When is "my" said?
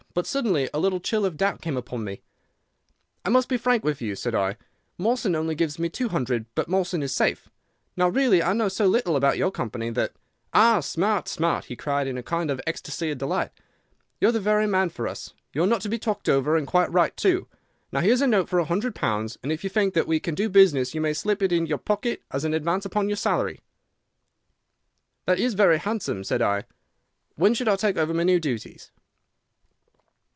28.13-28.23